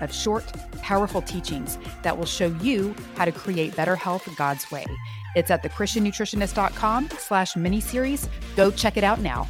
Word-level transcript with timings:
of 0.00 0.12
short, 0.12 0.44
powerful 0.82 1.22
teachings 1.22 1.78
that 2.02 2.16
will 2.16 2.26
show 2.26 2.48
you 2.62 2.94
how 3.16 3.24
to 3.24 3.32
create 3.32 3.76
better 3.76 3.96
health 3.96 4.28
God's 4.36 4.70
way. 4.70 4.84
It's 5.34 5.50
at 5.50 5.62
thechristiannutritionist.com 5.62 7.10
slash 7.18 7.54
miniseries. 7.54 8.28
Go 8.56 8.70
check 8.70 8.96
it 8.96 9.04
out 9.04 9.20
now. 9.20 9.46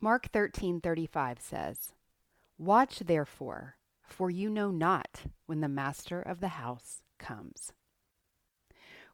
Mark 0.00 0.30
13:35 0.32 1.40
says, 1.40 1.94
"Watch 2.58 2.98
therefore, 2.98 3.78
for 4.02 4.28
you 4.28 4.50
know 4.50 4.70
not 4.70 5.24
when 5.46 5.60
the 5.60 5.68
master 5.68 6.20
of 6.20 6.40
the 6.40 6.60
house 6.60 7.00
comes." 7.18 7.72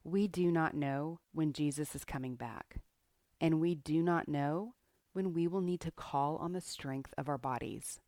We 0.03 0.27
do 0.27 0.51
not 0.51 0.75
know 0.75 1.21
when 1.33 1.53
Jesus 1.53 1.95
is 1.95 2.05
coming 2.05 2.35
back, 2.35 2.79
and 3.41 3.61
we 3.61 3.77
do 3.77 4.03
not 4.03 4.27
know 4.27 4.75
when 5.13 5.33
we 5.33 5.47
will 5.47 5.61
need 5.61 5.81
to 5.81 5.91
call 5.91 6.37
on 6.37 6.53
the 6.53 6.61
strength 6.61 7.13
of 7.19 7.29
our 7.29 7.39
bodies. 7.39 8.01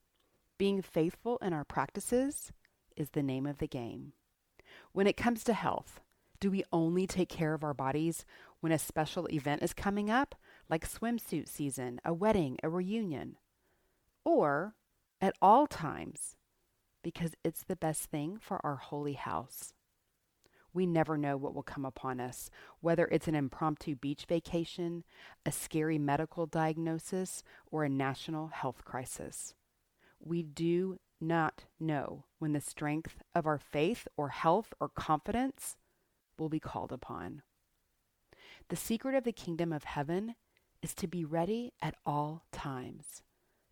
Being 0.58 0.82
faithful 0.82 1.38
in 1.38 1.52
our 1.52 1.64
practices 1.64 2.52
is 2.96 3.10
the 3.10 3.22
name 3.22 3.46
of 3.46 3.58
the 3.58 3.66
game. 3.66 4.12
When 4.92 5.06
it 5.06 5.16
comes 5.16 5.42
to 5.44 5.54
health, 5.54 6.00
do 6.40 6.50
we 6.50 6.64
only 6.72 7.06
take 7.06 7.28
care 7.28 7.54
of 7.54 7.64
our 7.64 7.74
bodies 7.74 8.24
when 8.60 8.72
a 8.72 8.78
special 8.78 9.26
event 9.32 9.62
is 9.62 9.72
coming 9.72 10.10
up, 10.10 10.34
like 10.68 10.88
swimsuit 10.88 11.48
season, 11.48 12.00
a 12.04 12.12
wedding, 12.12 12.58
a 12.62 12.68
reunion? 12.68 13.36
Or 14.24 14.74
at 15.20 15.34
all 15.40 15.66
times, 15.66 16.36
because 17.02 17.34
it's 17.44 17.64
the 17.64 17.76
best 17.76 18.04
thing 18.04 18.38
for 18.40 18.64
our 18.64 18.76
holy 18.76 19.14
house? 19.14 19.72
We 20.74 20.86
never 20.86 21.18
know 21.18 21.36
what 21.36 21.54
will 21.54 21.62
come 21.62 21.84
upon 21.84 22.20
us, 22.20 22.50
whether 22.80 23.06
it's 23.06 23.28
an 23.28 23.34
impromptu 23.34 23.94
beach 23.94 24.24
vacation, 24.28 25.04
a 25.44 25.52
scary 25.52 25.98
medical 25.98 26.46
diagnosis, 26.46 27.42
or 27.70 27.84
a 27.84 27.88
national 27.88 28.48
health 28.48 28.84
crisis. 28.84 29.54
We 30.18 30.42
do 30.42 30.98
not 31.20 31.64
know 31.78 32.24
when 32.38 32.52
the 32.52 32.60
strength 32.60 33.22
of 33.34 33.46
our 33.46 33.58
faith 33.58 34.08
or 34.16 34.30
health 34.30 34.72
or 34.80 34.88
confidence 34.88 35.76
will 36.38 36.48
be 36.48 36.60
called 36.60 36.92
upon. 36.92 37.42
The 38.68 38.76
secret 38.76 39.14
of 39.14 39.24
the 39.24 39.32
kingdom 39.32 39.72
of 39.72 39.84
heaven 39.84 40.34
is 40.82 40.94
to 40.94 41.06
be 41.06 41.24
ready 41.24 41.72
at 41.80 41.94
all 42.06 42.44
times, 42.50 43.22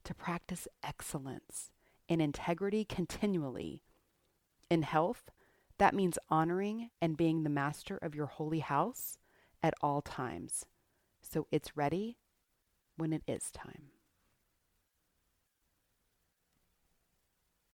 to 0.04 0.14
practice 0.14 0.68
excellence 0.82 1.70
and 2.08 2.20
integrity 2.20 2.84
continually 2.84 3.82
in 4.70 4.82
health 4.82 5.30
that 5.80 5.94
means 5.94 6.18
honoring 6.28 6.90
and 7.00 7.16
being 7.16 7.42
the 7.42 7.48
master 7.48 7.96
of 8.02 8.14
your 8.14 8.26
holy 8.26 8.58
house 8.58 9.16
at 9.62 9.72
all 9.80 10.02
times. 10.02 10.66
So 11.22 11.46
it's 11.50 11.74
ready 11.74 12.18
when 12.98 13.14
it 13.14 13.22
is 13.26 13.50
time. 13.50 13.86